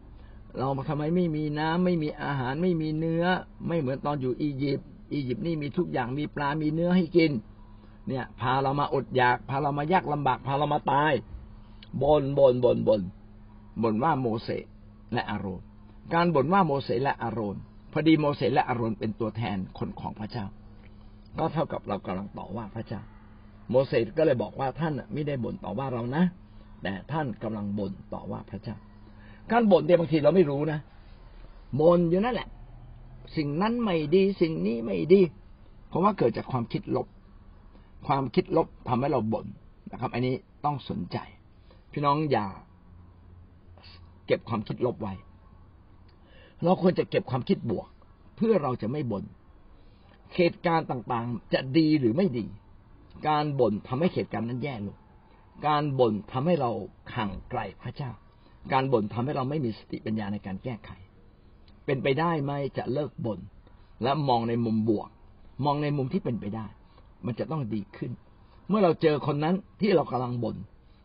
[0.57, 3.25] เราทำไมไม่มีน้ำไม่มีอาหารไม่มีเนื้อ
[3.67, 7.31] ไม่เหมือนตอนอยู่อียิปต์อียิปต์นี่มีทุกอย่างมีปลามีเนื้อให้กิน
[8.07, 11.13] เนี่ย พาเรามาอดอยาก พาเรามายากลำบาก พาเรามาตาย
[12.03, 13.01] บนบนบนบน
[13.81, 14.65] บ่นว่าโมเสส
[15.13, 15.61] และอาโรน
[16.13, 17.57] การบ่นว่าโมเสสและอาโรน
[17.91, 20.45] พอดีโมเสสและอาโรนเป็นตัวแทนคนของพระเจ้า
[21.39, 23.01] ก็เท่ากับเรากำลังต่อว่าพระเจ้า
[23.69, 26.23] โมเสสก็เลยบอกว่าท่านไม่ได้บ่นต่อว่าเรานะ
[26.83, 28.75] แต่ท่านกำลังบ่นต่อว่าพระเจ้า
[29.51, 30.79] การบ่นเนี่ยบางทีเราไม่รู้นะ
[31.79, 32.47] บ่นอยู่นั่นแหละ
[33.37, 35.21] สิ่งนั้นไม่ดีสิ่งนี้ไม่ดี
[35.87, 37.07] เพราะว่าเกิดจากความคิดลบ
[38.07, 39.45] ความคิดลบทำให้เราบ่น
[39.91, 41.17] นะครับ อันนี้ต้องสนใจ
[41.91, 42.47] พี่น้องอย่า
[44.27, 45.13] เก็บความคิดลบไว้
[46.63, 47.87] เราควรจะเก็บความคิดบวก
[48.35, 49.23] เพื่อเราจะไม่บน่น
[50.35, 52.45] เหตุการณ์ต่างๆ จะดีหรือไม่ดี
[53.27, 54.97] การบ่นทำให้เหตุการณ์นั้นแย่ลง
[55.67, 56.71] การบ่นทำให้เรา
[57.13, 58.11] ข่างไกลพระเจ้า
[58.73, 60.89] การบ่นทำให้เราไม่มีสติปัญญาในการแก้ไข
[61.85, 63.39] เป็นไปได้ไหมจะเลิกบน่น
[64.03, 65.09] และมองในมุมบวก
[65.65, 66.67] มองในมุมที่เป็นไปได้
[67.25, 68.11] มันจะต้องดีขึ้น
[68.67, 70.55] เมื่อเราเจอคนนั้นที่เรากำลังบน่น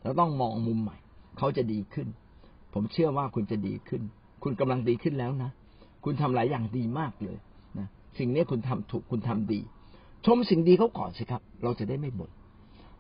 [0.07, 0.97] เราต้องมองมุมใหม่
[1.39, 2.09] เขาจะดีขึ้น
[2.75, 4.03] ผมเชื่อว่าคุณจะดีขึ้น
[4.43, 5.51] คุณกำลังดีขึ้นแล้วนะ
[6.05, 7.39] คุณทำหลายอย่างดีมากเลย
[7.79, 7.87] นะ
[8.19, 9.61] สิ่งนี้คุณทำถูกคุณทำดี
[10.27, 12.31] ชมสิ่งดีเขาก่อนสิครับ เราจะได้ไม่บน่น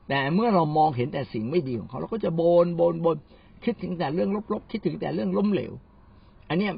[0.08, 3.16] แต่เมื่อเรามองเห็นแต่สิ่งไม่ดีของเขา เราก็จะบน่นบน่นบน่น
[3.64, 5.72] คิดถึงแต่เรื่องลบๆคิดถึงแต่เรื่องล้มเหลว
[6.48, 6.68] อันนี้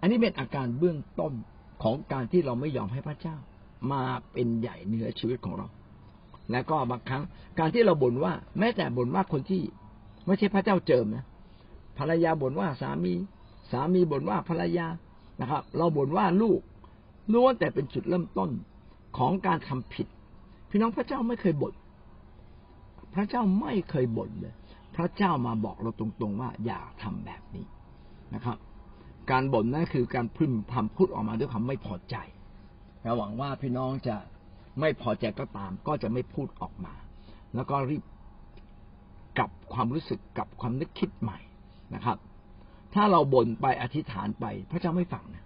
[0.00, 1.32] อันนี้เป็นอาการเบื้องต้น
[1.82, 3.36] ของการที่เราไม่ยอมให้พระเจ้า
[3.92, 5.66] มาเป็นใหญ่เหนือชีวิตของเรา
[6.52, 7.22] แล้วก็บางครั้ง
[7.58, 9.62] การที่เราบ่นว่า แม้แต่บ่นว่าคนที่
[10.26, 11.24] ไม่ใช่พระเจ้าเจิมนะ
[11.98, 13.14] ภรรยาบ่นว่าสามี
[13.70, 14.86] สามีบ่นว่าภรรยา
[15.40, 16.60] นะครับ เราบ่นว่าลูก
[17.32, 18.50] ล้วนแต่เป็นจุดเริ่มต้น
[19.18, 20.06] ของการทำผิด
[20.70, 21.74] พี่น้องพระเจ้าไม่เคยบ่น
[23.14, 24.54] พระเจ้าไม่เคยบ่นเลย
[24.96, 27.66] พระเจ้ามาบอกเราตรงๆว่าอย่าทำแบบนี้
[28.34, 28.56] นะครับ
[29.30, 32.16] การบ่นนั่นคือการพึมพำพูดออกมาด้วยความไม่พอใจ
[33.18, 34.16] หวังว่าพี่น้องจะ
[34.80, 36.94] ไม่พอใจก็ตาม ก็จะไม่พูดออกมา
[37.54, 38.04] แล้วก็รีบ
[39.38, 41.38] กลับความรู้สึกกับความนึกคิดใหม่
[41.94, 42.18] นะครับ
[42.94, 45.44] ถ้าเราบ่นไปอธิษฐานไป พระเจ้าไม่ฟังนะ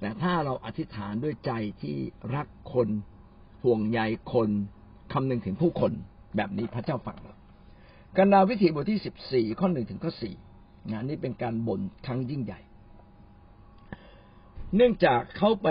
[0.00, 1.96] แต่ถ้าเราอธิษฐานด้วยใจที่
[2.34, 2.88] รักคน
[3.62, 4.00] ห่วงใย
[4.32, 4.50] คน
[5.12, 5.92] คำนึงถึงผู้คน
[6.36, 7.36] แบบนี้พระเจ้าฟังเรา
[8.16, 10.34] กันดาวิธีบทที่สิบสี่ข้อหนึ่งถึงข้อสี่
[10.90, 12.60] งานนี้เป็นการบ่นครั้งยิ่งใหญ่
[14.76, 15.68] เนื่องจากเขาไป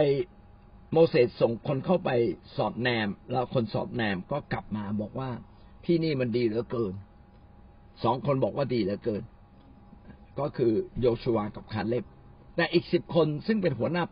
[0.91, 2.09] โมเสสส่งคนเข้าไป
[2.57, 5.29] สอบแนม แล้วคนสอบแนมก็กลับมาบอกว่า
[5.85, 6.93] ที่นี่มันดีเหลือเกิน
[8.03, 9.23] สองคนบอกว่าดีเหลือเกิน
[10.39, 12.05] ก็คือโยชัวกับคาเล็บ
[12.55, 14.03] แต่อีกสิบคนซึ่งเป็นหัวหน้า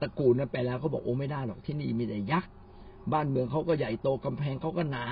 [0.00, 2.52] ตระกูลนั้นไปแล้วเขาบอกโอ้ไม่ได้หรอกที่นี่มีแต่ยักษ์
[3.12, 5.06] บ้านเมืองเขาก็ใหญ่โตกำแพงเขาก็หนา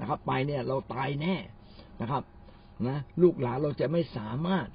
[0.00, 1.34] นะครับ ไปเนี่ยเราตายแน่
[2.00, 2.22] นะครับ
[2.88, 4.66] นะลูกหลานเราจะไม่สามารถ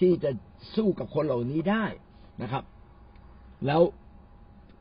[0.00, 0.30] ที่จะ
[0.74, 1.84] สู้กับคนเหล่านี้ได้
[2.42, 2.64] นะครับ
[3.66, 3.80] แล้ว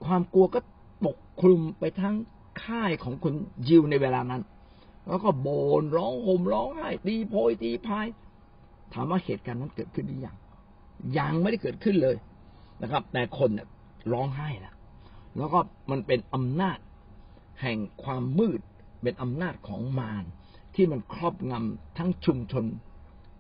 [0.06, 0.60] ความกลัวก็
[1.06, 2.16] ปกคลุมไปทั้ง
[2.64, 3.34] ค่ายของคน
[3.68, 4.42] ยิวในเวลานั้น
[5.08, 5.48] แล้วก็โบ
[5.82, 8.08] นร้องห่มร้องไห้ตีโพยตีพาย
[8.94, 10.36] ถามว่าเหตุการณ์นั้นเกิดขึ้นหรือยัง
[11.18, 12.16] ยังไม่ได้เกิดขึ้นเลย
[12.82, 13.68] นะครับ แต่คนเนี่ย
[14.14, 14.76] ร้องไห้แล้ว
[15.38, 15.60] แล้วก็
[15.92, 16.78] มันเป็นอำนาจ
[17.62, 18.60] แห่งความมืด
[19.04, 20.26] เป็นอำนาจของมาร
[20.76, 22.66] ที่มันครอบงำทั้งชุมชน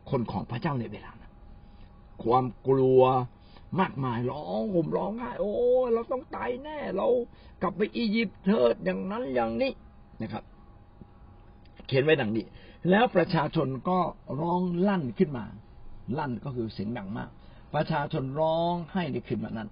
[0.09, 1.33] คนของพระเจ้าในเวลานั้น
[2.23, 3.01] ความกลัว
[3.79, 5.51] มากมายร้องห่มร้องไห้โอ้
[5.93, 7.07] เราต้องตายแน่ เรา
[7.61, 9.71] กลับไปอียิปต์เถิดอย่างนั้นอย่างนี้
[10.21, 10.43] นะครับ
[11.87, 12.45] เขียนไว้ดังนี้
[12.89, 13.99] แล้วประชาชนก็
[14.41, 15.45] ร้องลั่นขึ้นมา
[16.17, 17.29] ลั่นก็คือเสียงดังมาก
[17.75, 19.69] ประชาชนร้องไห้ในคืนวันนั้น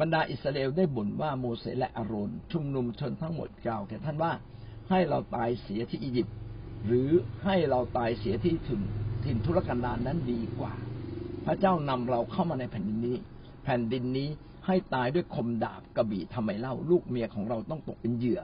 [0.00, 4.32] บรรดาอิสราเอลได้บ่นว่าโมเสสและอาโรนชุมนุมชนทั้งหมดกล่าวแก่ท่านว่า
[4.90, 6.36] ให้เราตายเสียที่อียิปต์
[6.86, 7.10] หรือ
[7.44, 8.80] ให้เราตายเสียที่ถิ่น
[9.24, 10.72] ถิ่นทุรกันดารนนั้นดีกว่า
[11.44, 13.16] พระเจ้านำเราเข้ามาในแผ่นดินนี้
[13.62, 14.28] แผ่นดินนี้
[14.66, 18.40] ให้ตายด้วยคมดาบกระบี่ทำไมเล่า ลูกเมียของเราต้องตกเป็นเหยื่อ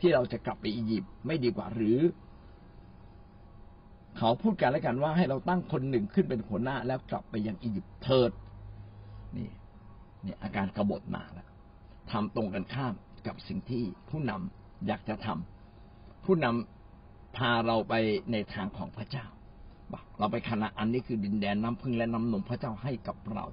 [0.00, 1.98] ที่เราจะกลับไปอียิปต์ไม่ดีกว่าหรือ
[4.18, 8.30] เขาพูดกันแล้วกันว่าให้เราตั้งคนหนึ่งขึ้นเป็นหัวหน้าแล้วกลับไปยังอียิปต์เถิด
[9.36, 9.48] นี่
[10.24, 11.48] นี่อาการกบฏมาแล้ว
[12.10, 12.94] ทำตรงกันข้าม
[13.26, 17.94] กับสิ่งที่ผู้นำอยากจะทำผู้นำพาเราไป
[18.32, 19.26] ในทางของพระเจ้า
[20.18, 23.44] เราไปคณะอันนี้คือดินแดนน้ำพึ่งและน้ำนมพระเจ้าให้กับเรา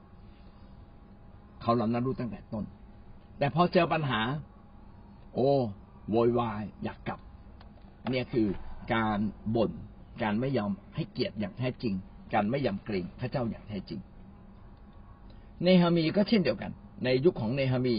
[1.61, 2.65] เขาเหล่านั้นรู้ตั้งแต่ต้น
[3.37, 4.21] แต่พอเจอปัญหา
[5.33, 5.49] โอ้
[6.09, 7.19] โวยวายอยากกลับ
[8.09, 8.47] เนี่ยคือ
[8.93, 9.19] การ
[9.55, 9.71] บ่น
[10.23, 11.93] การไม่ยอมให้เกียรติอย่างแท้จริง
[12.33, 13.99] การไม่ยำเกรงพระเจ้าอย่างแท้จริง
[15.63, 16.71] เนฮามีก็เช่นเดียวกัน
[17.03, 17.95] ในยุคของเนฮามี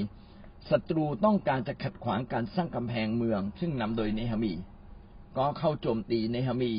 [0.70, 4.52] ศัตรูต้องการจะขัดขวางการสร้างกำแพงเมือง ซึ่งนำโดยเนฮามี
[5.36, 6.72] ก็เข้าโจมตีเนฮามี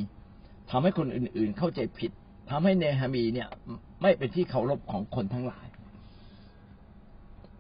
[0.69, 2.12] ทำให้คนอื่นๆเข้าใจผิด
[2.50, 3.48] ทำให้เนฮามีเนี่ย
[4.02, 5.67] ไม่เป็นที่เคารพของคนทั้งหลาย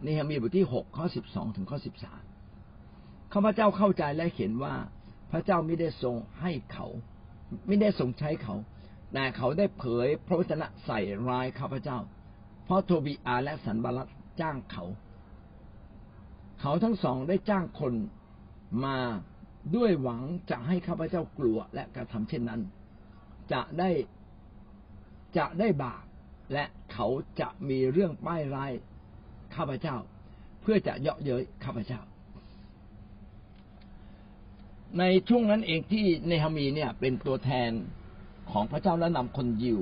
[0.03, 2.23] เนฮามีบทที่หกข้อสิบสองถึงข้อสิบสาม
[3.33, 4.75] ข้าพเจ้าเข้าใจและเห็นว่า
[5.31, 6.87] พระเจ้าไม่ได้ทรงให้เขา
[7.67, 8.55] ไม่ได้ทรงใช้เขา
[9.13, 11.97] แต่เขาได้เผยพระวจนะใส่ร้ายข้าพเจ้า
[12.63, 14.07] เพราะโทบีอาและสันบาลัต
[14.41, 14.85] จ้างเขา
[16.61, 17.93] เขาทั้งสองได้จ้างคน
[18.85, 18.97] มา
[19.75, 22.61] ด้วยหวังจะให้ข้าพเจ้ากลัวและกระทำเช่นนั้น
[23.51, 23.89] จะได้
[25.37, 26.03] จะได้บาป
[26.53, 26.63] และ
[26.93, 27.07] เขา
[27.39, 28.71] จะมีเรื่องป้ายร้าย
[29.55, 29.95] ข้าพเจ้า
[30.61, 32.01] เพื่อจะเยาะเย้ยข้าพเจ้า
[34.99, 37.71] ในช่วงนั้นเองที่เนฮามีเนี่ย เป็นตัวแทน
[38.51, 39.79] ของพระเจ้าและนำคนยิว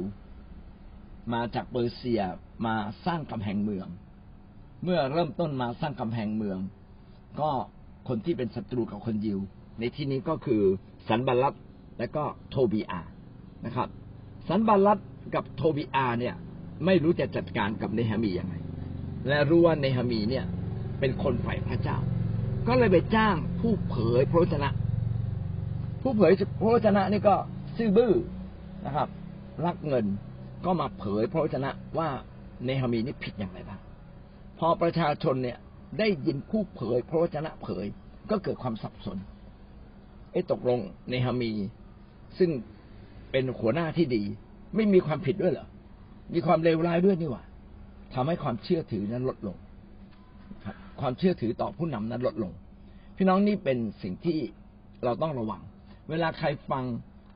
[1.33, 2.21] มาจากเปอร์เซีย
[2.65, 3.87] มาสร้างกำแพงเมือง
[4.83, 6.59] เมื่อเริ่มต้นมาสร้างกำแพงเมือง
[7.39, 7.49] ก็
[8.07, 9.39] คนที่เป็นศัตรูกับคนยิว
[9.79, 10.61] ในที่นี้ก็คือ
[11.07, 11.53] สันบัลลัต
[11.99, 13.01] และก็โทบีอา
[13.65, 13.89] นะครับ
[14.49, 14.99] สันบัลลัต
[15.35, 16.35] กับโทบีอาเนี่ย
[16.85, 18.55] ไม่รู้จะจัดการกับเนฮามียังไง
[19.27, 20.45] และรู้ว่าเนฮามีเนี่ย
[20.99, 21.97] เป็นคนฝ่ายพระเจ้า
[22.67, 24.69] ก็เลยไปจ้างผู้เผยพระวจนะ
[26.01, 26.31] ผู้เผย
[26.61, 27.35] พระวจนะนี่ก็
[27.77, 28.13] ซื่อบื้อ
[28.85, 29.07] นะครับ
[29.65, 30.05] รักเงิน
[30.65, 32.09] ก็มาเผยพระวจนะว่า
[32.65, 33.79] เนฮามีนี่ผิดอย่างไรบ้าง
[34.59, 35.57] พอประชาชนเนี่ย
[35.99, 37.85] ได้ยินผู้เผยพระวจนะเผย
[38.29, 39.17] ก็เกิดความสับสน
[40.31, 40.79] ไอ้ตกลง
[41.09, 41.51] ในฮามี
[42.39, 42.51] ซึ่ง
[43.31, 44.23] เป็นหัวหน้าที่ดี
[44.75, 45.67] ไม่มีความผิดด้วยเหรอ
[46.33, 47.43] มีความเลวร้ายด้วยนี่หว่า
[48.13, 49.57] ทำให้ความเชื่อถือนั้นลดลง
[51.01, 52.51] ความเชื่อถือต่อผู้นำนั้นลดลง
[53.17, 54.39] พี่น้องนี่เป็นสิ่งที่
[55.03, 55.61] เราต้องระวัง
[56.09, 56.83] เวลาใครฟัง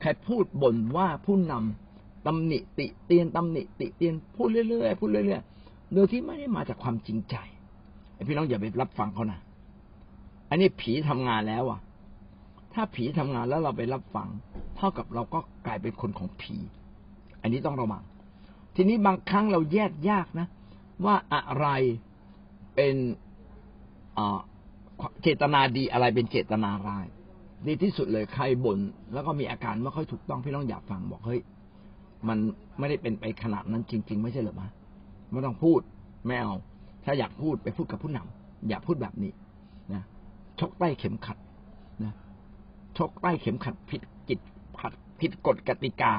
[0.00, 7.36] ใครพูดบ่นว่าผู้นำตำหนิติเตียนตำหนิติเตียนพูดเรื่อยๆพูดเรื่อยๆโดยที่ไม่ได้มาจากความจริงใจ
[8.28, 9.40] พี่น้องอย่าไปรับฟังเขานะ
[10.50, 11.80] อันนี้ผีทำงานแล้วอะ
[12.74, 14.28] ถ้าผีทำงานแล้วเราไปรับฟัง
[14.76, 16.56] เท่ากับเราก็กลายเป็นคนของผี
[17.42, 18.02] อันนี้ต้องระวัง
[18.76, 20.46] ทีนี้บางครั้งเราแยกยากนะ
[21.04, 21.66] ว่าอะไร
[22.74, 22.96] เป็น
[25.22, 27.06] เจตนาดีอะไรเป็นเจตนาร้าย
[27.66, 28.78] ดีที่สุดเลยใครบ่น
[29.12, 31.40] แล้วก็มีอาการไม่ค่อยถูกต้องพี่น้องอยาฟังบอกเฮ้ย
[32.28, 32.38] มัน
[32.78, 34.68] ไม่ได้เป็นไปขนาดนั้นจริง ๆ ไม่ใช่หรอมะ
[35.30, 35.80] ไม่ต้องพูด
[36.26, 36.54] ไม่เอา
[37.04, 39.32] ถ้าอยากพูดไปพูดกับผู้นำอย่าพูดแบบนี้
[39.94, 40.02] นะ
[40.60, 41.38] ชกใต้เข็มขัด
[42.04, 42.12] นะ
[42.98, 44.40] ชกใต้เข็มขัดผิดกิจ
[44.80, 46.12] ขัดผิดกฎกติกา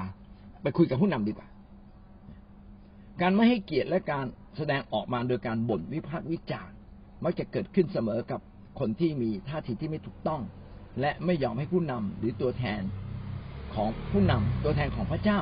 [0.62, 1.48] ไปคุยกับผู้นำดีกว่า
[3.22, 4.26] การไม่ให้เกียรติและการ
[4.58, 6.76] แสดงออกมาโดยการบ่นวิพากษ์วิจารณ์
[7.24, 8.42] มักจะเกิดขึ้นเสมอกับ
[8.80, 10.42] คนที่มีท่าทีที่ไม่ถูกต้อง
[11.02, 12.82] และไม่ยอมให้ผู้นำหรือตัวแทน
[13.74, 15.40] ของผู้นำตัวแทนของพระเจ้า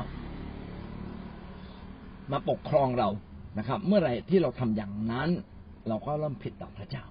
[2.32, 3.08] มาปกครองเรา
[3.58, 5.28] นะครับ เมื่อไหร่ที่เราทำอย่างนั้น
[5.88, 7.04] เราก็เริ่มผิดต่อพระเจ้า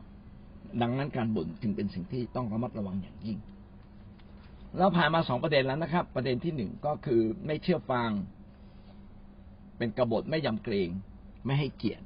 [0.81, 3.37] ดังนั้นการบ่นจึงเป็นสิ่งที่ต้องระมัดระวังอย่างยิ่ง
[4.77, 8.09] เราผ่านมาสองประเด็นแล้วนะครับ ประเด็นที่หนึ่งก็คือไม่เชื่อฟัง
[9.77, 10.89] เป็นกบฏไม่ยำเกรง
[11.45, 12.05] ไม่ให้เกียรติ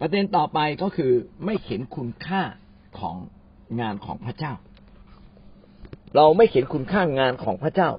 [0.00, 1.12] ประเด็นต่อไปก็คือ
[1.44, 2.42] ไม่เห็นคุณค่า
[2.98, 3.16] ของ
[3.80, 4.52] งานของพระเจ้า
[6.16, 7.90] เราไม่เห็นคุณค่างานของพระเจ้า